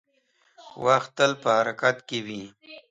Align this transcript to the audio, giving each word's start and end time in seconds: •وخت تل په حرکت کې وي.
•وخت 0.85 1.09
تل 1.17 1.31
په 1.41 1.49
حرکت 1.57 1.97
کې 2.07 2.19
وي. 2.25 2.43